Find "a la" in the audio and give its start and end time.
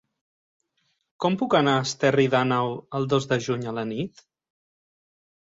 3.75-3.85